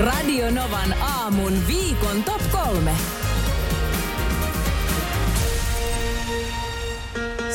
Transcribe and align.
Radio 0.00 0.50
Novan 0.50 0.94
aamun 1.00 1.66
viikon 1.66 2.24
top 2.24 2.42
kolme. 2.50 2.92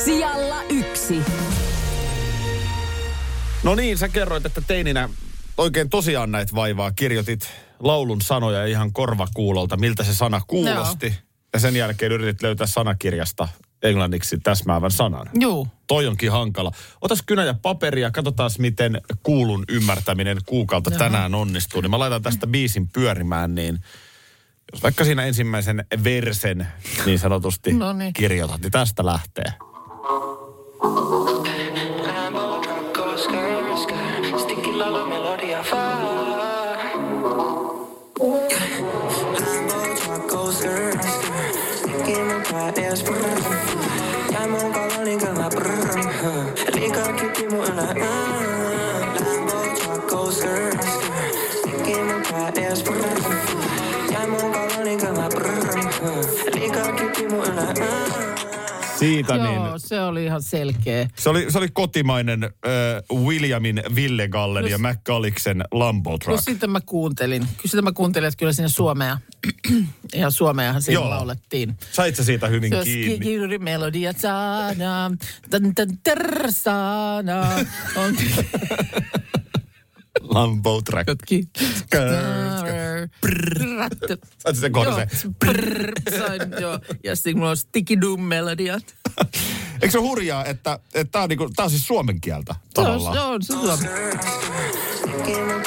Sijalla 0.04 0.62
yksi. 0.70 1.22
No 3.62 3.74
niin, 3.74 3.98
sä 3.98 4.08
kerroit, 4.08 4.46
että 4.46 4.60
teininä 4.66 5.08
oikein 5.58 5.90
tosiaan 5.90 6.32
näitä 6.32 6.54
vaivaa. 6.54 6.92
Kirjoitit 6.92 7.48
laulun 7.78 8.20
sanoja 8.20 8.66
ihan 8.66 8.92
korvakuulolta, 8.92 9.76
miltä 9.76 10.04
se 10.04 10.14
sana 10.14 10.40
kuulosti. 10.46 11.14
Ja 11.52 11.60
sen 11.60 11.76
jälkeen 11.76 12.12
yritit 12.12 12.42
löytää 12.42 12.66
sanakirjasta 12.66 13.48
englanniksi 13.88 14.38
täsmäävän 14.38 14.90
sanan. 14.90 15.30
Juu. 15.40 15.68
Toi 15.86 16.06
onkin 16.06 16.32
hankala. 16.32 16.72
Otas 17.00 17.22
kynä 17.26 17.44
ja 17.44 17.54
paperia, 17.54 18.10
katsotaan 18.10 18.50
miten 18.58 19.00
kuulun 19.22 19.64
ymmärtäminen 19.68 20.38
kuukalta 20.46 20.90
Jaha. 20.90 20.98
tänään 20.98 21.34
onnistuu. 21.34 21.80
Niin 21.80 21.90
mä 21.90 21.98
laitan 21.98 22.22
tästä 22.22 22.46
biisin 22.46 22.88
pyörimään, 22.88 23.54
niin 23.54 23.78
jos 24.72 24.82
vaikka 24.82 25.04
siinä 25.04 25.24
ensimmäisen 25.24 25.84
versen 26.04 26.66
niin 27.06 27.18
sanotusti 27.18 27.72
No 27.72 27.92
niin. 27.92 28.12
kirjoitat, 28.12 28.60
niin 28.60 28.72
tästä 28.72 29.06
lähtee. 29.06 29.52
Lambo 32.16 32.60
truck 32.60 32.96
brrr. 46.26 46.74
Liikaa 46.74 47.12
kipi 47.12 47.46
mun 47.54 47.64
ylä. 47.64 48.25
Siitä 59.06 59.34
Joo, 59.34 59.68
niin. 59.70 59.80
se 59.80 60.00
oli 60.00 60.24
ihan 60.24 60.42
selkeä. 60.42 61.08
Se 61.16 61.28
oli, 61.28 61.50
se 61.52 61.58
oli 61.58 61.68
kotimainen 61.72 62.44
äh, 62.44 62.50
Williamin 63.24 63.82
Ville 63.94 64.28
Gallen 64.28 64.62
No 64.62 64.68
ja 64.68 64.78
McCalliksen 64.78 65.64
Lambo 65.72 66.10
No 66.10 66.18
Truck. 66.18 66.42
sitä 66.44 66.66
mä 66.66 66.80
kuuntelin. 66.86 67.42
Kyllä 67.42 67.70
sitä 67.70 67.82
mä 67.82 67.92
kuuntelin, 67.92 68.28
että 68.28 68.38
kyllä 68.38 68.52
sinne 68.52 68.68
Suomea, 68.68 69.18
ihan 70.14 70.32
Suomeahan 70.32 70.82
siinä 70.82 71.00
Joo. 71.00 71.10
laulettiin. 71.10 71.76
Sait 71.92 72.16
sä 72.16 72.24
siitä 72.24 72.46
hyvin 72.48 72.70
Se 72.72 72.80
kiinni? 72.84 73.16
skikiri 73.16 73.58
melodia 73.58 74.12
sana, 74.12 75.10
tan 75.50 75.74
tan 75.74 75.88
ter 76.02 76.26
sana. 76.50 77.42
On 77.96 78.14
Lambo 80.28 80.82
Truck. 80.82 81.08
jotkin. 81.08 81.48
Sait 84.38 84.56
sen 84.56 84.72
kohdan 84.72 84.98
Joo, 84.98 85.08
se. 85.12 85.28
prrr, 85.38 85.92
sain, 86.18 86.40
joo. 86.60 86.78
Ja 87.04 87.16
sitten 87.16 87.36
mulla 87.38 87.50
on 87.50 87.56
sticky 87.56 88.00
doom 88.00 88.22
melodiat. 88.22 88.94
Eikö 89.82 89.90
se 89.90 89.98
ole 89.98 90.08
hurjaa, 90.08 90.44
että, 90.44 90.78
että 90.94 91.12
tämä 91.12 91.22
on, 91.22 91.28
niinku, 91.28 91.50
tää 91.56 91.64
on 91.64 91.70
siis 91.70 91.86
suomen 91.86 92.20
kieltä 92.20 92.54
Se 92.54 92.80
on, 92.80 92.86
tavallaan? 92.86 93.42
se 93.42 93.52
on, 93.52 93.66
se 93.66 93.72
on. 93.72 93.78
Sticky 94.98 95.44
mun 95.44 95.62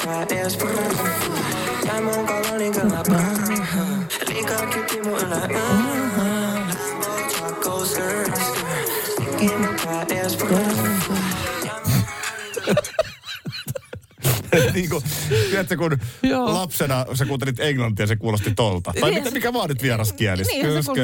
niin 14.74 14.90
kuin, 14.90 15.02
tiedätkö, 15.50 15.76
kun 15.76 15.98
Joo. 16.22 16.54
lapsena 16.54 17.06
sä 17.14 17.26
kuuntelit 17.26 17.60
englantia, 17.60 18.06
se 18.06 18.16
kuulosti 18.16 18.52
tolta. 18.56 18.92
Tai 19.00 19.10
Niin, 19.10 19.22
mitä, 19.22 19.34
mikä 19.34 19.52
vaan 19.52 19.68
nyt 19.68 19.82
vieras 19.82 20.12
kieli. 20.12 20.42
Niin, 20.42 20.66
se 20.66 20.70
kuulosti- 20.92 21.00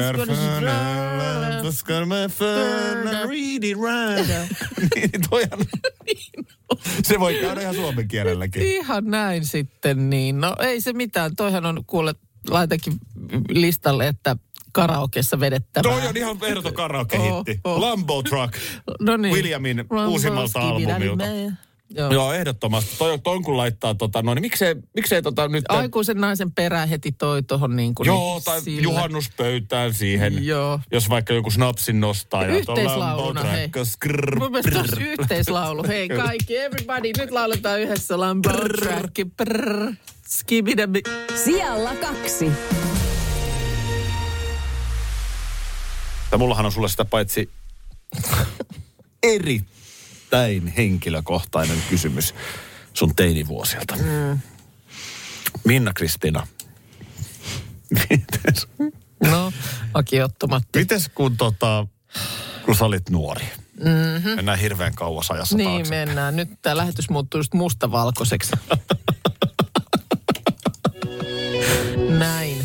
Niin, 6.05 6.47
se 7.03 7.19
voi 7.19 7.33
käydä 7.41 7.61
ihan 7.61 7.75
suomen 7.75 8.07
kielelläkin. 8.07 8.61
Ihan 8.61 9.05
näin 9.05 9.45
sitten 9.45 10.09
niin. 10.09 10.41
No 10.41 10.55
ei 10.59 10.81
se 10.81 10.93
mitään. 10.93 11.35
Toihan 11.35 11.65
on 11.65 11.83
kuule, 11.87 12.15
laitakin 12.49 12.93
listalle, 13.49 14.07
että 14.07 14.35
karaokeessa 14.71 15.39
vedettävää. 15.39 15.91
Toi 15.93 16.07
on 16.07 16.17
ihan 16.17 16.37
ehdoton 16.41 16.73
karaoke-hitti. 16.73 17.59
Oh, 17.63 17.73
oh. 17.73 17.79
Lambo 17.79 18.23
Truck. 18.23 18.53
no 18.99 19.17
niin. 19.17 19.35
Williamin 19.35 19.77
Rambo, 19.89 20.11
uusimmalta 20.11 20.59
albumilta. 20.59 21.23
Joo. 21.89 22.11
Joo, 22.11 22.33
ehdottomasti. 22.33 22.95
Toi, 22.97 23.19
toi 23.19 23.39
kun 23.41 23.57
laittaa 23.57 23.95
tota, 23.95 24.21
no 24.21 24.33
niin 24.33 24.41
miksei, 24.41 24.75
miksei 24.95 25.21
tota 25.21 25.47
nyt... 25.47 25.65
Aikuisen 25.69 26.17
naisen 26.17 26.51
perä 26.51 26.85
heti 26.85 27.11
toi 27.11 27.43
tohon 27.43 27.75
niin 27.75 27.95
kuin 27.95 28.07
Joo, 28.07 28.33
niin 28.33 28.43
tai 28.43 28.61
sillä. 28.61 28.81
juhannuspöytään 28.81 29.93
siihen. 29.93 30.45
Joo. 30.45 30.79
Jos 30.91 31.09
vaikka 31.09 31.33
joku 31.33 31.51
snapsin 31.51 31.99
nostaa. 31.99 32.43
ja 32.43 32.57
Yhteislauluna, 32.57 33.43
hei. 33.43 33.69
Skrrr, 33.83 34.39
Mun 34.39 34.51
mielestä 34.51 34.71
tosi 34.71 35.03
yhteislaulu. 35.03 35.83
Hei 35.87 36.09
kaikki, 36.09 36.57
everybody, 36.57 37.11
nyt 37.17 37.31
lauletaan 37.31 37.79
yhdessä 37.81 38.19
Lambo 38.19 38.49
Track. 38.49 39.13
Prrr. 39.37 39.93
Skibidabi. 40.27 41.01
Sijalla 41.43 41.95
kaksi. 41.95 42.51
Ja 46.31 46.37
mullahan 46.37 46.65
on 46.65 46.71
sulle 46.71 46.89
sitä 46.89 47.05
paitsi 47.05 47.49
erittäin 50.31 50.67
henkilökohtainen 50.67 51.77
kysymys 51.89 52.35
sun 52.93 53.15
teinivuosilta. 53.15 53.95
Mm. 53.95 54.39
Minna 55.65 55.93
Kristiina. 55.93 56.47
Mites, 57.89 58.67
No, 59.23 59.51
Aki 59.93 60.21
Ottomatti. 60.21 60.79
mites 60.79 61.09
kun, 61.15 61.37
tota, 61.37 61.87
kun 62.65 62.75
sä 62.75 62.85
olit 62.85 63.09
nuori? 63.09 63.45
Mm-hmm. 63.83 64.29
Mennään 64.35 64.59
hirveän 64.59 64.95
kauas 64.95 65.31
ajassa 65.31 65.57
Niin 65.57 65.69
taakse. 65.71 65.89
mennään. 66.05 66.35
Nyt 66.35 66.49
tämä 66.61 66.77
lähetys 66.77 67.09
muuttuu 67.09 67.39
just 67.39 67.53
mustavalkoiseksi. 67.53 68.51
Näin. 72.19 72.57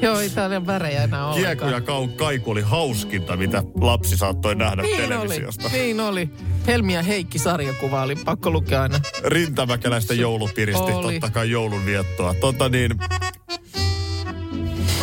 Joo, 0.02 0.16
täällä 0.34 0.66
värejä 0.66 1.02
enää 1.04 1.26
ollenkaan. 1.26 1.56
Kieku 1.56 1.74
ja 1.74 1.78
kau- 1.80 2.16
kaiku 2.16 2.50
oli 2.50 2.62
hauskinta, 2.62 3.36
mitä 3.36 3.62
lapsi 3.80 4.16
saattoi 4.16 4.54
nähdä 4.54 4.82
Niin 4.82 4.96
oli, 5.00 5.08
televisiosta. 5.08 5.68
niin 5.68 6.00
oli. 6.00 6.30
Helmi 6.66 6.94
ja 6.94 7.02
Heikki 7.02 7.38
sarjakuva 7.38 8.02
oli 8.02 8.16
pakko 8.16 8.50
lukea 8.50 8.82
aina. 8.82 9.00
Rintamäkeläisten 9.24 10.18
joulupiristi, 10.18 10.82
Oli. 10.92 11.12
totta 11.20 11.30
kai 11.34 11.50
joulun 11.50 11.86
viettoa. 11.86 12.34
Tota 12.34 12.68
niin, 12.68 12.90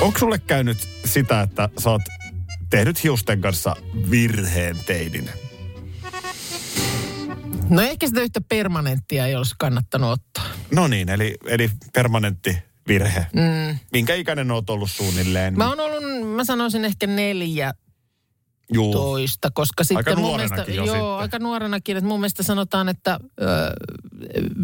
onko 0.02 0.19
sulle 0.19 0.40
käynyt 0.40 0.78
sitä, 1.06 1.41
että 1.41 1.69
sä 1.80 1.90
oot 1.90 2.02
tehnyt 2.69 3.03
hiusten 3.03 3.41
kanssa 3.41 3.75
virheen 4.12 4.75
teinin? 4.86 5.30
No 7.69 7.81
ehkä 7.81 8.07
sitä 8.07 8.21
yhtä 8.21 8.42
permanenttia 8.42 9.25
ei 9.27 9.36
olisi 9.36 9.56
kannattanut 9.60 10.12
ottaa. 10.12 10.45
No 10.71 10.88
niin, 10.88 11.10
eli, 11.10 11.36
eli 11.45 11.69
permanentti 11.94 12.57
virhe. 12.88 13.25
Mm. 13.34 13.80
Minkä 13.92 14.16
ikäinen 14.16 14.51
oot 14.51 14.69
ollut 14.69 14.92
suunnilleen? 14.92 15.57
Mä 15.57 15.69
oon 15.69 15.80
ollut, 15.80 16.30
mä 16.36 16.44
sanoisin 16.45 16.86
ehkä 16.86 17.07
neljä 17.07 17.74
Juu. 18.74 18.94
toista, 18.94 19.51
koska 19.54 19.84
sitten 19.84 19.98
Aika 19.98 20.16
mun 20.22 20.36
mielestä, 20.36 20.66
jo 20.68 20.74
joo, 20.74 20.86
sitten. 20.86 21.04
aika 21.04 21.39
nuorenakin, 21.39 21.98
että 21.98 22.07
mun 22.07 22.19
mielestä 22.19 22.44
sanotaan, 22.44 22.89
että 22.89 23.19
ö, 23.42 23.45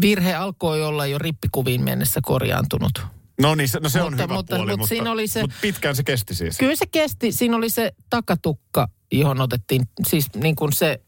virhe 0.00 0.34
alkoi 0.34 0.82
olla 0.84 1.06
jo 1.06 1.18
rippikuviin 1.18 1.82
mennessä 1.82 2.20
korjaantunut. 2.24 3.02
No 3.40 3.54
niin, 3.54 3.68
se, 3.68 3.80
no 3.80 3.88
se 3.88 4.02
on 4.02 4.12
Mutta- 4.12 4.22
hyvä 4.22 4.34
mutta- 4.34 4.56
puoli, 4.56 4.70
mutta 4.70 4.76
mutta, 4.78 4.88
siinä 4.94 5.10
oli 5.12 5.26
se- 5.28 5.40
mutta 5.40 5.56
pitkään 5.60 5.96
se 5.96 6.02
kesti 6.02 6.34
siis. 6.34 6.58
Kyllä 6.58 6.76
se 6.76 6.86
kesti, 6.86 7.32
siinä 7.32 7.56
oli 7.56 7.70
se 7.70 7.92
takatukka, 8.10 8.88
johon 9.12 9.40
otettiin, 9.40 9.82
siis 10.06 10.26
niin 10.34 10.56
kuin 10.56 10.72
se 10.72 11.00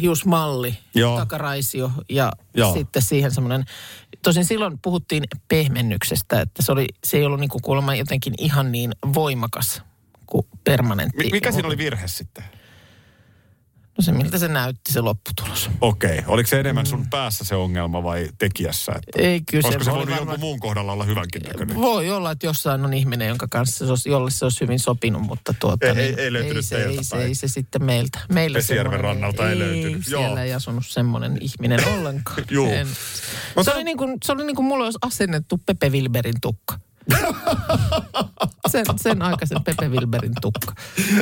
hiusmalli, 0.00 0.78
Joo. 0.94 1.18
takaraisio 1.18 1.90
ja 2.10 2.32
Joo. 2.54 2.74
sitten 2.74 3.02
siihen 3.02 3.30
semmoinen, 3.30 3.64
tosin 4.24 4.44
silloin 4.44 4.78
puhuttiin 4.78 5.24
pehmennyksestä, 5.48 6.40
että 6.40 6.62
se, 6.62 6.72
oli, 6.72 6.86
se 7.04 7.16
ei 7.16 7.24
ollut 7.24 7.40
niin 7.40 7.50
kuin 7.50 7.62
kuulemma 7.62 7.94
jotenkin 7.94 8.34
ihan 8.38 8.72
niin 8.72 8.92
voimakas 9.14 9.82
kuin 10.26 10.46
permanentti. 10.64 11.24
Mi- 11.24 11.30
mikä 11.30 11.52
siinä 11.52 11.68
oli 11.68 11.78
virhe 11.78 12.08
sitten? 12.08 12.44
No 13.98 14.02
se, 14.04 14.12
miltä 14.12 14.38
se 14.38 14.48
näytti 14.48 14.92
se 14.92 15.00
lopputulos. 15.00 15.70
Okei. 15.80 16.20
Oliko 16.26 16.46
se 16.46 16.60
enemmän 16.60 16.86
sun 16.86 17.06
päässä 17.10 17.44
se 17.44 17.54
ongelma 17.54 18.02
vai 18.02 18.28
tekijässä? 18.38 18.92
Että, 18.96 19.22
Ei 19.28 19.40
kyse. 19.50 19.66
olisiko 19.68 19.84
se 19.84 19.90
oli 19.90 19.96
voinut 19.98 20.10
varmaan- 20.16 20.28
jonkun 20.34 20.40
muun 20.48 20.60
kohdalla 20.60 20.92
olla 20.92 21.04
hyvänkin 21.04 21.42
näköinen? 21.42 21.76
Voi 21.76 22.10
olla, 22.10 22.30
että 22.30 22.46
jossain 22.46 22.84
on 22.84 22.94
ihminen, 22.94 23.28
jonka 23.28 23.46
kanssa 23.50 23.86
se 23.86 23.90
olisi, 23.92 24.08
jolle 24.08 24.30
se 24.30 24.44
olisi 24.44 24.60
hyvin 24.60 24.78
sopinut, 24.78 25.22
mutta 25.22 25.54
tuota, 25.60 25.86
Ei- 25.86 25.94
niin, 25.94 26.18
ei- 26.18 26.24
ei 26.24 26.32
löytynyt 26.32 26.56
ei, 26.56 26.62
se, 26.62 26.84
ei, 26.84 27.04
se, 27.04 27.16
ei 27.16 27.34
se 27.34 27.48
sitten 27.48 27.84
meiltä. 27.84 28.18
Meillä 28.32 28.56
Vesijärven 28.56 28.92
semmoinen- 28.92 29.04
rannalta 29.22 29.50
ei 29.50 29.58
löytynyt. 29.58 30.06
Siellä 30.06 30.26
Joo. 30.26 30.36
ei 30.38 30.54
asunut 30.54 30.84
semmoinen 30.86 31.38
ihminen 31.40 31.88
ollenkaan. 31.88 32.44
Juu. 32.50 32.68
En. 32.72 32.86
Se, 32.86 33.62
se- 33.62 33.72
oli 33.74 33.84
niin 33.84 33.96
kuin, 33.96 34.16
se 34.24 34.32
oli 34.32 34.44
niin 34.44 34.56
kuin 34.56 34.66
mulla 34.66 34.84
olisi 34.84 34.98
asennettu 35.02 35.60
Pepe 35.66 35.88
Wilberin 35.88 36.34
tukka. 36.42 36.78
sen, 38.70 38.84
sen 38.96 39.22
aikaisen 39.22 39.64
Pepe 39.64 39.88
Wilberin 39.88 40.32
tukka, 40.40 40.74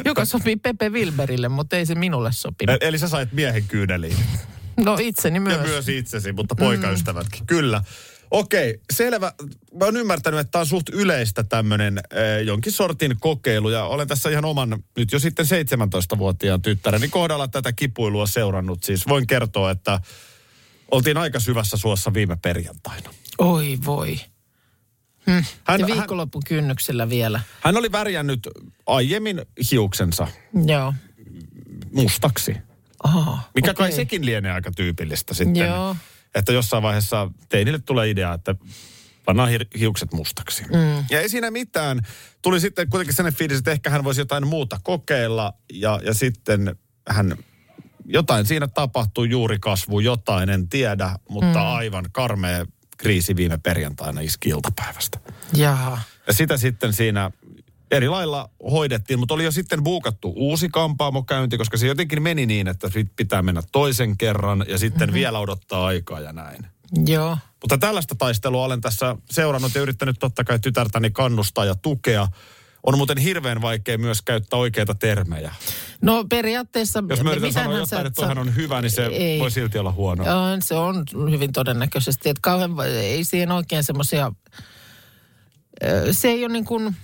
joka 0.05 0.25
sopii 0.25 0.57
Pepe 0.57 0.89
Wilberille, 0.89 1.49
mutta 1.49 1.77
ei 1.77 1.87
se 1.87 1.95
minulle 1.95 2.33
sopinut. 2.33 2.83
E- 2.83 2.89
Eli 2.89 2.99
sä 2.99 3.09
sait 3.09 3.33
miehen 3.33 3.65
kyyneliin. 3.65 4.17
No 4.77 4.97
itseni 5.01 5.41
myös. 5.41 5.57
Ja 5.57 5.63
myös 5.63 5.89
itsesi, 5.89 6.33
mutta 6.33 6.55
poikaystävätkin. 6.55 7.47
Kyllä. 7.47 7.83
Okei, 8.31 8.81
selvä. 8.93 9.33
Mä 9.79 9.85
oon 9.85 9.97
ymmärtänyt, 9.97 10.41
että 10.41 10.51
tämä 10.51 10.61
on 10.61 10.67
suht 10.67 10.89
yleistä 10.89 11.45
tämmöinen 11.45 11.99
äh, 11.99 12.43
jonkin 12.45 12.73
sortin 12.73 13.17
kokeilu. 13.21 13.71
Ja 13.71 13.85
olen 13.85 14.09
tässä 14.09 14.31
ihan 14.31 14.45
oman, 14.45 14.85
nyt 14.97 15.13
jo 15.13 15.19
sitten 15.19 15.47
17-vuotiaan 15.47 16.63
tyttäreni 16.63 17.09
kohdalla 17.09 17.49
tätä 17.49 17.73
kipuilua 17.73 18.27
seurannut. 18.27 18.85
Siis 18.85 19.09
voin 19.09 19.27
kertoa, 19.27 19.71
että 19.71 20.01
oltiin 20.91 21.17
aika 21.17 21.41
syvässä 21.41 21.77
suossa 21.77 22.15
viime 22.15 22.37
perjantaina. 22.43 23.11
Oi 23.39 23.79
voi. 23.87 24.17
Hän, 25.27 25.45
Ja 25.81 25.87
hän, 25.87 25.87
viikonloppun 25.87 26.43
kynnyksellä 26.49 27.09
vielä. 27.09 27.41
hän 27.61 27.77
oli 27.77 27.93
värjännyt 27.93 28.49
aiemmin 28.87 29.43
hiuksensa 29.71 30.29
Joo. 30.67 30.95
mustaksi. 31.93 32.57
Aha, 33.05 33.39
Mikä 33.55 33.71
okei. 33.71 33.75
kai 33.75 33.93
sekin 33.93 34.27
lienee 34.27 34.53
aika 34.53 34.71
tyypillistä 34.77 35.35
sitten. 35.35 35.67
Joo. 35.67 35.97
Että 36.35 36.53
jossain 36.53 36.83
vaiheessa 36.83 37.31
teinille 37.49 37.79
tulee 37.79 38.11
idea, 38.11 38.33
että 38.35 38.55
pannaan 39.25 39.49
hi- 39.49 39.79
hiukset 39.79 40.13
mustaksi. 40.13 40.63
Mm. 40.65 41.05
Ja 41.11 41.21
ei 41.21 41.29
siinä 41.29 41.51
mitään. 41.51 42.01
Tuli 42.43 42.61
sitten 42.61 42.91
kuitenkin 42.91 43.15
sellainen 43.15 43.39
fiilis, 43.39 43.59
että 43.59 43.71
ehkä 43.71 43.91
hän 43.91 44.05
voisi 44.05 44.21
jotain 44.21 44.47
muuta 44.47 44.81
kokeilla. 44.83 45.53
Ja, 45.73 46.01
ja 46.05 46.15
sitten 46.15 46.77
hän, 47.09 47.37
jotain 48.07 48.47
siinä 48.47 48.69
tapahtui, 48.69 49.31
juuri 49.31 49.59
kasvu, 49.59 50.01
jotain, 50.01 50.49
en 50.51 50.69
tiedä. 50.69 51.11
Mutta 51.29 51.59
mm. 51.59 51.67
aivan 51.67 52.05
karmea 52.13 52.67
kriisi 53.03 53.37
viime 53.37 53.59
perjantaina 53.59 54.21
iski 54.21 54.49
iltapäivästä. 54.49 55.19
Jaha. 55.55 55.99
Ja 56.27 56.33
sitä 56.33 56.57
sitten 56.57 56.93
siinä 56.93 57.31
eri 57.91 58.09
lailla 58.09 58.51
hoidettiin, 58.71 59.19
mutta 59.19 59.35
oli 59.35 59.45
jo 59.45 59.53
sitten 59.53 59.85
buukattu 59.85 60.33
uusi 60.37 60.69
kampaamokäynti, 60.69 61.59
koska 61.59 61.77
se 61.77 61.87
jotenkin 61.87 62.23
meni 62.23 62.47
niin, 62.47 62.69
että 62.69 62.91
pitää 63.17 63.43
mennä 63.43 63.63
toisen 63.73 64.17
kerran 64.17 64.65
ja 64.69 64.79
sitten 64.79 65.09
mm-hmm. 65.09 65.15
vielä 65.15 65.39
odottaa 65.39 65.87
aikaa 65.87 66.21
ja 66.21 66.33
näin. 66.33 66.67
Joo. 67.07 67.39
Mutta 67.63 67.79
tällaista 67.79 68.15
taistelua 68.15 68.65
olen 68.65 68.81
tässä 68.81 69.17
seurannut 69.31 69.75
ja 69.75 69.81
yrittänyt 69.81 70.17
totta 70.19 70.45
kai 70.45 70.59
tytärtäni 70.59 71.11
kannustaa 71.11 71.65
ja 71.65 71.75
tukea. 71.75 72.29
On 72.83 72.97
muuten 72.97 73.19
hirveän 73.19 73.63
vaikea 73.63 73.99
myös 73.99 74.23
käyttää 74.23 74.59
oikeita 74.59 74.95
termejä. 74.95 75.55
No 76.01 76.25
periaatteessa... 76.29 77.05
Jos 77.09 77.23
mä 77.23 77.31
yritän 77.31 77.53
sanoa 77.53 77.79
jotain, 77.79 78.01
et 78.01 78.07
että 78.07 78.17
toihan 78.17 78.39
on 78.39 78.57
hyvä, 78.57 78.81
niin 78.81 78.91
se 78.91 79.07
Ei. 79.07 79.41
voi 79.41 79.51
silti 79.51 79.79
olla 79.79 79.93
huono. 79.93 80.53
On, 80.53 80.63
se 80.63 80.75
on 80.75 81.05
hyvin 81.31 81.53
todennäköisesti, 81.53 82.29
että 82.29 82.41
kauhean, 82.43 82.71
ei 82.87 83.25
siihen 83.25 83.53
oikein 83.53 83.85
semmoisia, 83.85 84.33
se 86.11 86.29
ei 86.29 86.45
ole 86.45 86.53
niin 86.53 86.65
kuin, 86.65 86.97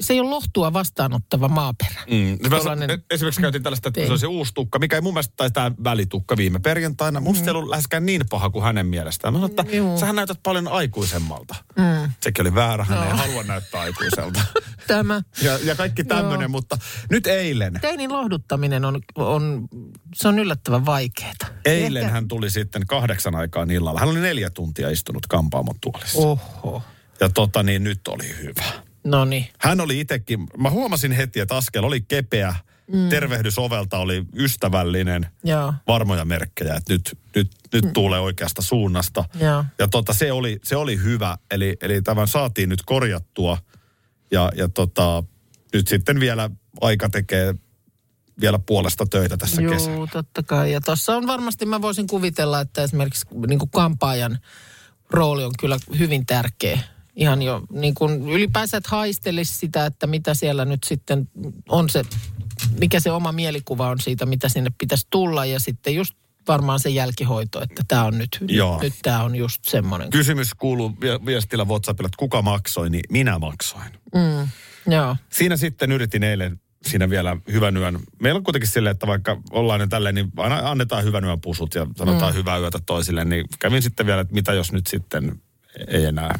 se 0.00 0.12
ei 0.12 0.20
ole 0.20 0.30
lohtua 0.30 0.72
vastaanottava 0.72 1.48
maaperä. 1.48 2.00
Mm. 2.10 2.50
Tuollainen- 2.50 2.90
sa- 2.90 3.04
esimerkiksi 3.10 3.40
käytin 3.40 3.62
tällaista, 3.62 3.88
että 3.88 4.06
se 4.06 4.10
oli 4.10 4.18
se 4.18 4.26
uusi 4.26 4.54
tukka, 4.54 4.78
mikä 4.78 4.96
ei 4.96 5.00
mun 5.02 5.14
mielestä, 5.14 5.34
tai 5.36 5.50
tämä 5.50 5.72
välitukka 5.84 6.36
viime 6.36 6.58
perjantaina. 6.58 7.20
Musta 7.20 7.42
mm. 7.42 7.48
ei 7.48 7.54
ollut 7.54 7.70
läheskään 7.70 8.06
niin 8.06 8.22
paha 8.30 8.50
kuin 8.50 8.64
hänen 8.64 8.86
mielestään. 8.86 9.34
Mä 9.34 9.38
sanoin, 9.38 9.50
että 9.60 9.76
Juu. 9.76 9.98
sähän 9.98 10.16
näytät 10.16 10.38
paljon 10.42 10.68
aikuisemmalta. 10.68 11.54
Mm. 11.76 12.12
Sekin 12.20 12.42
oli 12.42 12.54
väärä, 12.54 12.84
hän 12.84 13.02
ei 13.08 13.10
halua 13.16 13.42
näyttää 13.42 13.80
aikuiselta. 13.80 14.40
Tämä 14.86 15.22
ja, 15.42 15.58
ja 15.62 15.74
kaikki 15.74 16.04
tämmöinen, 16.04 16.50
mutta 16.50 16.78
nyt 17.10 17.26
eilen. 17.26 17.78
teinin 17.80 18.12
lohduttaminen 18.12 18.84
on, 18.84 19.00
on, 19.14 19.68
se 20.14 20.28
on 20.28 20.38
yllättävän 20.38 20.86
vaikeaa. 20.86 21.32
Eilen 21.64 22.10
hän 22.10 22.28
tuli 22.28 22.50
sitten 22.50 22.86
kahdeksan 22.86 23.34
aikaan 23.34 23.70
illalla. 23.70 24.00
Hän 24.00 24.08
oli 24.08 24.20
neljä 24.20 24.50
tuntia 24.50 24.90
istunut 24.90 25.26
kampaamon 25.26 25.74
tuolissa. 25.80 26.18
Oh. 26.18 26.40
Oho. 26.62 26.82
Ja 27.20 27.28
tota 27.28 27.62
niin, 27.62 27.84
nyt 27.84 28.08
oli 28.08 28.36
hyvä. 28.42 28.83
No 29.04 29.24
niin. 29.24 29.46
Hän 29.58 29.80
oli 29.80 30.00
itsekin, 30.00 30.46
mä 30.58 30.70
huomasin 30.70 31.12
heti, 31.12 31.40
että 31.40 31.56
askel 31.56 31.84
oli 31.84 32.00
kepeä. 32.00 32.54
Mm. 32.92 33.08
Tervehdys 33.08 33.58
ovelta 33.58 33.98
oli 33.98 34.24
ystävällinen. 34.36 35.26
Joo. 35.44 35.74
varmoja 35.86 36.24
merkkejä, 36.24 36.74
että 36.74 36.92
nyt, 36.92 37.18
nyt, 37.34 37.50
nyt 37.72 37.92
tulee 37.92 38.20
oikeasta 38.20 38.62
suunnasta. 38.62 39.24
Joo. 39.40 39.64
Ja 39.78 39.88
tota, 39.88 40.12
se, 40.12 40.32
oli, 40.32 40.60
se 40.64 40.76
oli 40.76 40.96
hyvä, 40.96 41.38
eli, 41.50 41.76
eli 41.80 42.02
tämän 42.02 42.28
saatiin 42.28 42.68
nyt 42.68 42.82
korjattua. 42.82 43.58
Ja, 44.30 44.52
ja 44.56 44.68
tota, 44.68 45.22
nyt 45.72 45.88
sitten 45.88 46.20
vielä 46.20 46.50
aika 46.80 47.08
tekee 47.08 47.54
vielä 48.40 48.58
puolesta 48.58 49.06
töitä 49.06 49.36
tässä 49.36 49.62
Joo, 49.62 49.72
kesällä. 49.72 50.06
totta 50.12 50.42
kai. 50.42 50.72
Ja 50.72 50.80
tuossa 50.80 51.16
on 51.16 51.26
varmasti, 51.26 51.66
mä 51.66 51.82
voisin 51.82 52.06
kuvitella, 52.06 52.60
että 52.60 52.82
esimerkiksi 52.82 53.26
niin 53.46 53.58
kuin 53.58 53.70
kampaajan 53.70 54.38
rooli 55.10 55.44
on 55.44 55.52
kyllä 55.58 55.78
hyvin 55.98 56.26
tärkeä. 56.26 56.78
Ihan 57.16 57.42
jo 57.42 57.62
niin 57.70 57.94
kuin 57.94 58.28
ylipäänsä, 58.28 58.76
että 58.76 58.88
haistelisi 58.90 59.54
sitä, 59.54 59.86
että 59.86 60.06
mitä 60.06 60.34
siellä 60.34 60.64
nyt 60.64 60.84
sitten 60.84 61.28
on 61.68 61.90
se, 61.90 62.02
mikä 62.80 63.00
se 63.00 63.10
oma 63.10 63.32
mielikuva 63.32 63.88
on 63.88 64.00
siitä, 64.00 64.26
mitä 64.26 64.48
sinne 64.48 64.70
pitäisi 64.78 65.06
tulla. 65.10 65.44
Ja 65.44 65.60
sitten 65.60 65.94
just 65.94 66.14
varmaan 66.48 66.80
se 66.80 66.90
jälkihoito, 66.90 67.62
että 67.62 67.82
tämä 67.88 68.04
on 68.04 68.18
nyt, 68.18 68.38
Joo. 68.48 68.74
nyt, 68.74 68.82
nyt 68.82 68.94
tämä 69.02 69.22
on 69.22 69.36
just 69.36 69.64
semmoinen. 69.64 70.10
Kysymys 70.10 70.54
kuuluu 70.54 70.96
vi- 71.00 71.26
viestillä 71.26 71.64
WhatsAppilla, 71.64 72.06
että 72.06 72.18
kuka 72.18 72.42
maksoi, 72.42 72.90
niin 72.90 73.04
minä 73.10 73.38
maksoin. 73.38 73.92
Mm, 74.14 74.48
joo. 74.92 75.16
Siinä 75.30 75.56
sitten 75.56 75.92
yritin 75.92 76.22
eilen 76.22 76.60
siinä 76.86 77.10
vielä 77.10 77.36
hyvän 77.52 77.76
yön. 77.76 78.00
Meillä 78.22 78.38
on 78.38 78.44
kuitenkin 78.44 78.70
silleen, 78.70 78.92
että 78.92 79.06
vaikka 79.06 79.40
ollaan 79.50 79.80
ne 79.80 79.86
tälleen, 79.86 80.14
niin 80.14 80.32
aina 80.36 80.70
annetaan 80.70 81.04
hyvän 81.04 81.24
yön 81.24 81.40
pusut 81.40 81.74
ja 81.74 81.86
sanotaan 81.96 82.32
mm. 82.32 82.38
hyvää 82.38 82.58
yötä 82.58 82.78
toisille. 82.86 83.24
Niin 83.24 83.46
kävin 83.58 83.82
sitten 83.82 84.06
vielä, 84.06 84.20
että 84.20 84.34
mitä 84.34 84.52
jos 84.52 84.72
nyt 84.72 84.86
sitten 84.86 85.40
ei 85.88 86.04
enää 86.04 86.38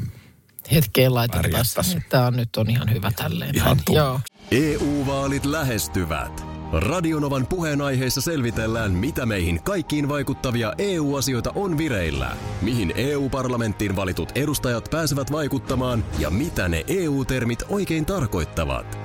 Hetkeen 0.73 1.15
laitettaisiin. 1.15 2.05
Tämä 2.09 2.27
on 2.27 2.37
nyt 2.37 2.57
on 2.57 2.71
ihan 2.71 2.91
hyvä 2.93 3.11
tälleen. 3.17 3.57
Ihan. 3.57 3.79
Joo. 3.91 4.21
EU-vaalit 4.51 5.45
lähestyvät. 5.45 6.47
Radionovan 6.73 7.47
puheenaiheessa 7.47 8.21
selvitellään, 8.21 8.93
mitä 8.93 9.27
meihin 9.27 9.63
kaikkiin 9.63 10.09
vaikuttavia 10.09 10.73
EU-asioita 10.79 11.53
on 11.55 11.79
vireillä, 11.79 12.37
mihin 12.63 12.93
EU-parlamenttiin 12.97 13.97
valitut 13.97 14.33
edustajat 14.35 14.89
pääsevät 14.91 15.33
vaikuttamaan 15.33 16.05
ja 16.19 16.31
mitä 16.31 16.69
ne 16.69 16.85
EU-termit 16.89 17.63
oikein 17.69 18.07
tarkoittavat. 18.07 18.99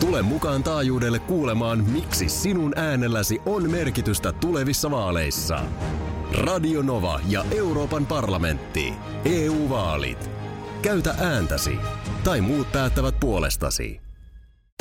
Tule 0.00 0.22
mukaan 0.22 0.62
taajuudelle 0.62 1.18
kuulemaan, 1.18 1.84
miksi 1.84 2.28
sinun 2.28 2.78
äänelläsi 2.78 3.40
on 3.46 3.70
merkitystä 3.70 4.32
tulevissa 4.32 4.90
vaaleissa. 4.90 5.60
Radio 6.32 6.82
Nova 6.82 7.20
ja 7.28 7.44
Euroopan 7.56 8.06
parlamentti. 8.06 8.92
EU-vaalit. 9.24 10.30
Käytä 10.82 11.14
ääntäsi. 11.18 11.78
Tai 12.24 12.40
muut 12.40 12.72
päättävät 12.72 13.20
puolestasi. 13.20 14.00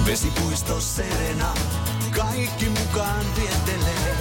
Vesipuisto 0.06 0.82
Serena, 0.82 1.54
kaikki 2.16 2.66
mukaan 2.66 3.26
viettelee. 3.36 4.18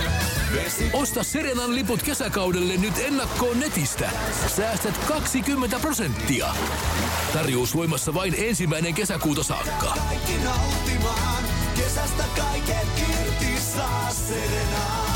Vesi... 0.55 0.91
Osta 0.93 1.23
Serenan 1.23 1.75
liput 1.75 2.03
kesäkaudelle 2.03 2.77
nyt 2.77 2.95
ennakkoon 2.99 3.61
netistä. 3.61 4.11
Säästät 4.57 4.99
20 5.09 5.79
prosenttia. 5.79 6.47
Tarjous 7.33 7.77
voimassa 7.77 8.15
vain 8.15 8.35
ensimmäinen 8.39 8.95
kesäkuuta 8.95 9.43
saakka. 9.43 9.95
Kaikki 10.09 10.33
nauttimaan, 10.45 11.45
kesästä 11.77 12.25
kaiken 12.37 12.89
irti 12.99 13.61
saa 13.61 14.11
Serena. 14.11 15.07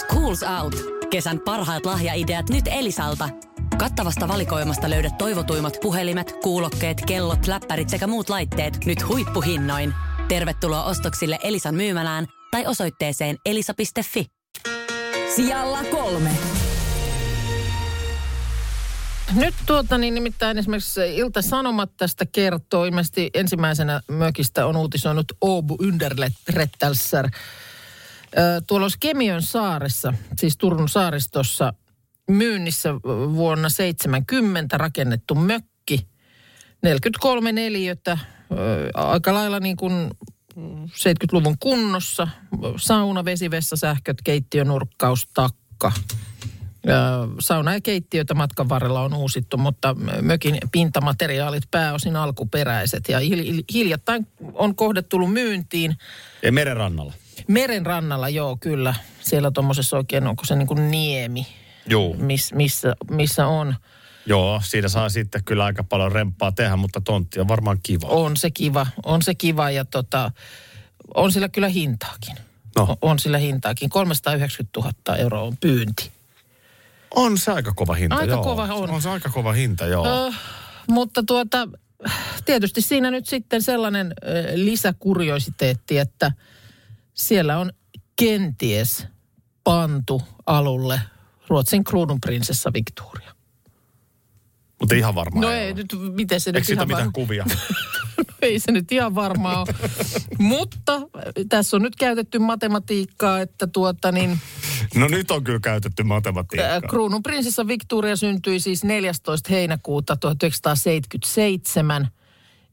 Schools 0.00 0.40
Out. 0.62 0.74
Kesän 1.10 1.40
parhaat 1.40 1.86
lahjaideat 1.86 2.50
nyt 2.50 2.64
Elisalta. 2.66 3.28
Kattavasta 3.78 4.28
valikoimasta 4.28 4.90
löydät 4.90 5.18
toivotuimmat 5.18 5.78
puhelimet, 5.82 6.34
kuulokkeet, 6.42 7.02
kellot, 7.06 7.46
läppärit 7.46 7.88
sekä 7.88 8.06
muut 8.06 8.28
laitteet 8.28 8.84
nyt 8.84 9.08
huippuhinnoin. 9.08 9.94
Tervetuloa 10.28 10.84
ostoksille 10.84 11.38
Elisan 11.42 11.74
myymälään 11.74 12.26
tai 12.50 12.66
osoitteeseen 12.66 13.36
elisa.fi. 13.46 14.26
Sijalla 15.36 15.84
kolme. 15.90 16.30
Nyt 19.34 19.54
tuota 19.66 19.98
niin 19.98 20.14
nimittäin 20.14 20.58
esimerkiksi 20.58 21.16
Ilta-Sanomat 21.16 21.90
tästä 21.96 22.26
kertoo. 22.26 22.84
Ilmeisesti 22.84 23.30
ensimmäisenä 23.34 24.00
mökistä 24.08 24.66
on 24.66 24.76
uutisoinut 24.76 25.32
Åbo 25.44 25.76
Underrättelser. 25.80 27.28
Ö, 28.38 28.62
Tuolla 28.66 28.84
olisi 28.84 28.96
Kemiön 29.00 29.42
saaressa, 29.42 30.14
siis 30.38 30.56
Turun 30.56 30.88
saaristossa, 30.88 31.72
myynnissä 32.30 32.94
vuonna 33.34 33.68
70 33.68 34.78
rakennettu 34.78 35.34
mökki. 35.34 36.08
43 36.82 37.52
neliötä, 37.52 38.18
aika 38.94 39.34
lailla 39.34 39.60
niin 39.60 39.76
kuin 39.76 40.10
70-luvun 40.90 41.58
kunnossa. 41.58 42.28
Sauna, 42.76 43.24
vesivessa, 43.24 43.76
sähköt, 43.76 44.16
keittiönurkkaus, 44.24 45.28
takka. 45.34 45.92
Sauna 47.40 47.74
ja 47.74 47.80
keittiötä 47.80 48.34
matkan 48.34 48.68
varrella 48.68 49.00
on 49.00 49.14
uusittu, 49.14 49.56
mutta 49.56 49.96
mökin 50.20 50.58
pintamateriaalit 50.72 51.62
pääosin 51.70 52.16
alkuperäiset. 52.16 53.08
Ja 53.08 53.18
hil- 53.18 53.52
hil- 53.52 53.64
hiljattain 53.74 54.26
on 54.52 54.76
kohde 54.76 55.02
tullut 55.02 55.32
myyntiin. 55.32 55.96
Ei 56.42 56.50
meren 56.50 56.76
rannalla. 56.76 57.12
Meren 57.48 57.86
rannalla, 57.86 58.28
joo, 58.28 58.56
kyllä. 58.60 58.94
Siellä 59.20 59.50
tuommoisessa 59.50 59.96
oikein, 59.96 60.26
onko 60.26 60.44
se 60.44 60.56
niin 60.56 60.68
kuin 60.68 60.90
niemi, 60.90 61.46
Joo. 61.86 62.14
miss, 62.18 62.52
missä, 62.52 62.94
missä 63.10 63.46
on. 63.46 63.74
Joo, 64.26 64.60
siinä 64.64 64.88
saa 64.88 65.08
sitten 65.08 65.44
kyllä 65.44 65.64
aika 65.64 65.84
paljon 65.84 66.12
remppaa 66.12 66.52
tehdä, 66.52 66.76
mutta 66.76 67.00
tontti 67.00 67.40
on 67.40 67.48
varmaan 67.48 67.78
kiva. 67.82 68.06
On 68.06 68.36
se 68.36 68.50
kiva, 68.50 68.86
on 69.04 69.22
se 69.22 69.34
kiva 69.34 69.70
ja 69.70 69.84
tota, 69.84 70.30
on 71.14 71.32
sillä 71.32 71.48
kyllä 71.48 71.68
hintaakin. 71.68 72.36
No. 72.76 72.82
O- 72.82 72.96
On 73.02 73.18
sillä 73.18 73.38
hintaakin. 73.38 73.90
390 73.90 74.80
000 74.80 75.16
euroa 75.16 75.40
on 75.42 75.56
pyynti. 75.56 76.10
On 77.14 77.38
se 77.38 77.52
aika 77.52 77.72
kova 77.72 77.94
hinta, 77.94 78.16
Aika 78.16 78.32
joo. 78.32 78.42
kova 78.42 78.62
on. 78.62 78.90
On 78.90 79.02
se 79.02 79.08
aika 79.08 79.28
kova 79.30 79.52
hinta, 79.52 79.86
joo. 79.86 80.06
Ö, 80.06 80.32
mutta 80.88 81.22
tuota, 81.26 81.68
tietysti 82.44 82.80
siinä 82.80 83.10
nyt 83.10 83.26
sitten 83.28 83.62
sellainen 83.62 84.06
ö, 84.22 84.44
lisäkuriositeetti, 84.54 85.98
että 85.98 86.32
siellä 87.14 87.58
on 87.58 87.72
kenties 88.16 89.06
pantu 89.64 90.22
alulle 90.46 91.00
Ruotsin 91.48 91.84
kruununprinsessa 91.84 92.72
Victoria. 92.72 93.34
Mutta 94.80 94.94
ihan 94.94 95.14
varmaan 95.14 95.40
No 95.42 95.50
ei 95.50 95.66
ole. 95.66 95.74
nyt, 95.74 95.96
miten 96.14 96.40
se 96.40 96.50
Eikö 96.50 96.58
nyt 96.58 96.68
ihan 96.68 96.88
mitään 96.88 97.04
var- 97.04 97.12
kuvia? 97.12 97.44
ei 98.42 98.58
se 98.58 98.72
nyt 98.72 98.92
ihan 98.92 99.14
varmaa 99.14 99.60
ole. 99.60 99.74
Mutta 100.38 101.00
tässä 101.48 101.76
on 101.76 101.82
nyt 101.82 101.96
käytetty 101.96 102.38
matematiikkaa, 102.38 103.40
että 103.40 103.66
tuota 103.66 104.12
niin, 104.12 104.38
No 104.96 105.08
nyt 105.08 105.30
on 105.30 105.44
kyllä 105.44 105.60
käytetty 105.60 106.02
matematiikkaa. 106.02 106.70
ää, 106.70 106.80
kruununprinsessa 106.80 107.66
Victoria 107.66 108.16
syntyi 108.16 108.60
siis 108.60 108.84
14. 108.84 109.48
heinäkuuta 109.52 110.16
1977. 110.16 112.08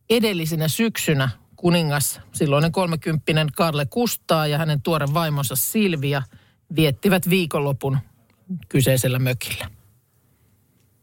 Edellisenä 0.10 0.68
syksynä 0.68 1.30
kuningas, 1.56 2.20
silloinen 2.34 2.72
kolmekymppinen 2.72 3.48
Karle 3.56 3.86
Kustaa 3.86 4.48
ja 4.48 4.58
hänen 4.58 4.82
tuore 4.82 5.08
vaimonsa 5.13 5.56
Silvia 5.56 6.22
viettivät 6.75 7.30
viikonlopun 7.30 7.98
kyseisellä 8.70 9.20
mökillä. 9.20 9.70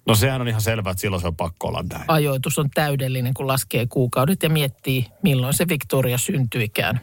No 0.07 0.15
sehän 0.15 0.41
on 0.41 0.49
ihan 0.49 0.61
selvää, 0.61 0.91
että 0.91 1.01
silloin 1.01 1.21
se 1.21 1.27
on 1.27 1.37
pakko 1.37 1.69
olla 1.69 1.85
näin. 1.93 2.05
Ajoitus 2.09 2.59
on 2.59 2.71
täydellinen, 2.75 3.35
kun 3.35 3.47
laskee 3.47 3.87
kuukaudet 3.87 4.43
ja 4.43 4.51
miettii, 4.51 5.07
milloin 5.23 5.55
se 5.55 5.69
Victoria 5.69 6.19
syntyikään. 6.19 7.01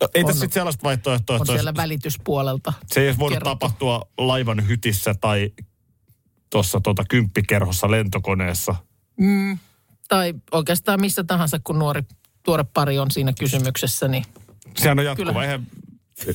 No, 0.00 0.08
ei 0.14 0.24
tässä 0.24 0.40
sitten 0.40 0.54
sellaista 0.54 0.82
vaihtoehtoa, 0.82 1.36
On 1.40 1.46
siellä 1.46 1.68
olisi, 1.70 1.82
välityspuolelta 1.82 2.72
se 2.86 3.00
ei 3.00 3.06
olisi 3.08 3.18
voinut 3.18 3.38
kerrottu. 3.38 3.66
tapahtua 3.66 4.08
laivan 4.18 4.68
hytissä 4.68 5.14
tai 5.20 5.52
tuossa 6.50 6.80
tota, 6.80 7.04
kymppikerhossa 7.08 7.90
lentokoneessa. 7.90 8.74
Tai 10.08 10.34
oikeastaan 10.52 11.00
missä 11.00 11.24
tahansa, 11.24 11.60
kun 11.64 11.78
nuori 11.78 12.02
tuore 12.42 12.64
pari 12.74 12.98
on 12.98 13.10
siinä 13.10 13.32
kysymyksessä, 13.38 14.08
niin 14.08 14.24
Sehän 14.76 14.98
on 14.98 15.04
jatkuva. 15.04 15.30
Kyllä. 15.32 15.44
Eihän 15.44 15.66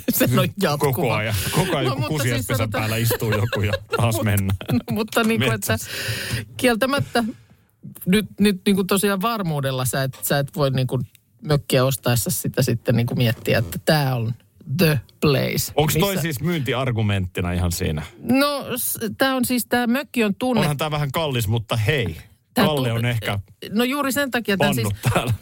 se 0.09 0.25
on 0.39 0.47
jatkuva. 0.61 0.93
koko 0.93 1.13
ajan, 1.13 1.35
koko 1.51 1.77
ajan 1.77 1.97
No, 2.01 2.19
siis 2.21 2.45
sanotaan- 2.47 2.69
päällä 2.71 2.97
istuu 2.97 3.31
joku 3.31 3.61
ja 3.61 3.73
taas 3.97 4.15
mennään. 4.23 4.57
No, 4.71 4.79
mutta 4.95 5.23
niin 5.23 5.41
kuin, 5.41 5.53
että 5.53 5.77
kieltämättä 6.57 7.23
nyt, 8.05 8.25
nyt 8.39 8.61
niin 8.65 8.75
kuin 8.75 8.87
tosiaan 8.87 9.21
varmuudella 9.21 9.85
sä 9.85 10.03
et, 10.03 10.17
sä 10.21 10.39
et 10.39 10.55
voi 10.55 10.71
niin 10.71 10.87
kuin 10.87 11.01
mökkiä 11.41 11.85
ostaessa 11.85 12.29
sitä 12.29 12.61
sitten 12.61 12.95
niin 12.95 13.07
kuin 13.07 13.17
miettiä, 13.17 13.57
että 13.59 13.79
tämä 13.85 14.15
on 14.15 14.33
the 14.77 14.99
place. 15.21 15.71
Onko 15.75 15.93
toi 15.99 16.09
missä- 16.11 16.21
siis 16.21 16.41
myyntiargumenttina 16.41 17.51
ihan 17.51 17.71
siinä? 17.71 18.01
No 18.21 18.63
tämä 19.17 19.35
on 19.35 19.45
siis, 19.45 19.65
tämä 19.65 19.87
mökki 19.87 20.23
on 20.23 20.35
tunne. 20.35 20.59
Onhan 20.61 20.77
tämä 20.77 20.91
vähän 20.91 21.11
kallis, 21.11 21.47
mutta 21.47 21.77
hei, 21.77 22.17
Kalle 22.65 22.91
on 22.91 23.05
ehkä 23.05 23.39
No 23.71 23.83
juuri 23.83 24.11
sen 24.11 24.31
takia, 24.31 24.57
tämä 24.57 24.73
siis, 24.73 24.87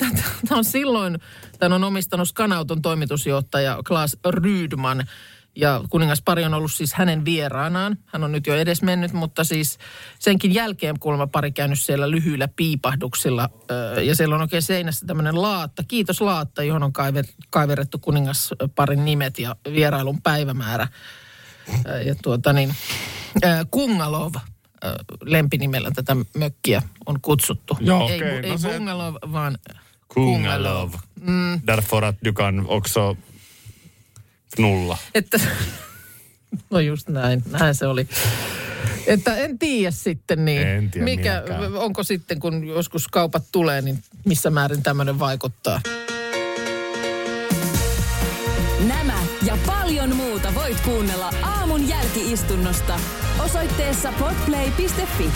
on 0.52 0.66
silloin, 0.66 1.20
tämän 1.60 1.74
on 1.74 1.84
omistanut 1.84 2.28
Skanauton 2.28 2.82
toimitusjohtaja 2.82 3.80
Klaas 3.88 4.18
Rydman. 4.30 5.08
Ja 5.58 5.82
kuningaspari 5.90 6.44
on 6.44 6.54
ollut 6.54 6.74
siis 6.74 6.94
hänen 6.94 7.26
vieraanaan. 7.26 7.98
Hän 8.06 8.24
on 8.24 8.32
nyt 8.32 8.48
jo 8.48 8.56
edes 8.56 8.82
mennyt, 8.82 9.14
mutta 9.14 9.44
siis 9.44 9.78
senkin 10.20 10.54
jälkeen 10.54 11.00
kuulemma 11.00 11.28
pari 11.28 11.52
käynyt 11.52 11.80
siellä 11.80 12.12
lyhyillä 12.12 12.48
piipahduksilla. 12.48 13.50
Ja 14.04 14.16
siellä 14.16 14.36
on 14.36 14.42
oikein 14.42 14.62
seinässä 14.62 15.06
tämmöinen 15.06 15.42
laatta, 15.42 15.84
kiitos 15.88 16.22
laatta, 16.22 16.64
johon 16.64 16.84
on 16.84 16.94
kaiver, 16.94 17.26
kaiverrettu 17.50 18.00
kuningasparin 18.00 19.06
nimet 19.06 19.40
ja 19.40 19.56
vierailun 19.74 20.22
päivämäärä. 20.22 20.88
Ja 22.06 22.16
tuota 22.24 22.54
niin, 22.54 22.76
Kungalov 23.72 24.36
öö, 24.36 24.55
lempinimellä 25.22 25.92
tätä 25.92 26.16
mökkiä 26.38 26.82
on 27.06 27.22
kutsuttu. 27.22 27.78
Joo, 27.80 28.10
ei, 28.10 28.16
okei, 28.16 28.30
ei 28.30 28.50
no 28.50 28.58
se- 28.58 28.74
Bungalov, 28.74 29.16
vaan 29.32 29.58
Kungalov. 30.14 30.94
Mm. 31.22 31.62
Därför 31.68 32.04
att 32.06 32.16
du 32.26 32.34
kan 32.34 32.66
också 32.68 33.18
knulla. 34.56 34.98
Että, 35.16 35.40
no 36.72 36.80
just 36.80 37.10
näin, 37.10 37.44
näin 37.52 37.76
se 37.76 37.88
oli. 37.88 38.08
Että 39.08 39.36
en 39.36 39.60
tiedä 39.60 39.92
sitten 39.92 40.46
niin, 40.46 40.68
En 40.68 40.92
tiedä 40.92 41.06
mikä, 41.06 41.44
onko 41.78 42.04
sitten 42.04 42.40
kun 42.40 42.68
joskus 42.68 43.08
kaupat 43.08 43.44
tulee, 43.52 43.82
niin 43.82 44.04
missä 44.26 44.50
määrin 44.50 44.84
tämmöinen 44.84 45.20
vaikuttaa. 45.20 45.82
Ja 49.46 49.58
paljon 49.66 50.16
muuta 50.16 50.56
voit 50.56 50.82
kuunnella 50.82 51.34
aamun 51.44 51.90
jälkiistunnosta 51.90 53.00
osoitteessa 53.46 54.14
podplay.fi. 54.20 55.30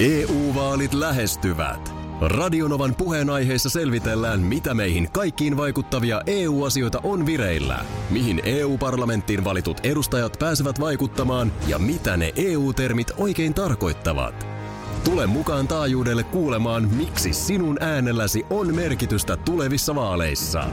EU-vaalit 0.00 0.94
lähestyvät. 0.94 1.94
Radionovan 2.20 2.94
puheenaiheessa 2.94 3.70
selvitellään, 3.70 4.40
mitä 4.40 4.74
meihin 4.74 5.10
kaikkiin 5.12 5.56
vaikuttavia 5.56 6.20
EU-asioita 6.26 7.00
on 7.02 7.26
vireillä, 7.26 7.84
mihin 8.10 8.40
EU-parlamenttiin 8.44 9.44
valitut 9.44 9.80
edustajat 9.82 10.36
pääsevät 10.38 10.80
vaikuttamaan 10.80 11.52
ja 11.66 11.78
mitä 11.78 12.16
ne 12.16 12.32
EU-termit 12.36 13.10
oikein 13.16 13.54
tarkoittavat. 13.54 14.59
Tule 15.04 15.26
mukaan 15.26 15.68
taajuudelle 15.68 16.22
kuulemaan, 16.22 16.88
miksi 16.88 17.32
sinun 17.32 17.82
äänelläsi 17.82 18.46
on 18.50 18.74
merkitystä 18.74 19.36
tulevissa 19.36 19.94
vaaleissa. 19.94 20.64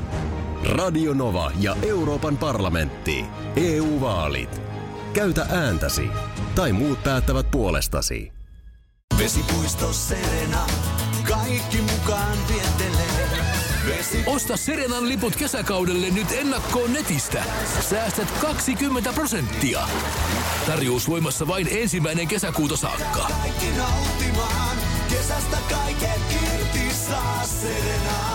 Radio 0.63 1.13
Nova 1.13 1.51
ja 1.59 1.75
Euroopan 1.81 2.37
parlamentti. 2.37 3.25
EU-vaalit. 3.55 4.61
Käytä 5.13 5.47
ääntäsi. 5.51 6.07
Tai 6.55 6.71
muut 6.71 7.03
päättävät 7.03 7.51
puolestasi. 7.51 8.31
Vesipuisto 9.17 9.93
Serena, 9.93 10.67
kaikki 11.27 11.77
mukaan 11.77 12.37
vientelee. 12.47 13.07
Vesi 13.87 14.23
Osta 14.25 14.57
Serenan 14.57 15.09
liput 15.09 15.35
kesäkaudelle 15.35 16.09
nyt 16.09 16.31
ennakkoon 16.31 16.93
netistä. 16.93 17.43
Säästät 17.89 18.31
20 18.41 19.13
prosenttia. 19.13 19.79
Tarjous 20.67 21.09
voimassa 21.09 21.47
vain 21.47 21.67
ensimmäinen 21.71 22.27
kesäkuuta 22.27 22.77
saakka. 22.77 23.27
kaikki 23.41 23.67
nauttimaan, 23.77 24.77
kesästä 25.09 25.57
kaiken 25.69 26.21
irti 26.43 26.93
saa 26.93 27.43
Serena. 27.45 28.26